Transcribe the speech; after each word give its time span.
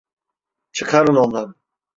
Çıkarın 0.71 1.15
onları! 1.15 1.53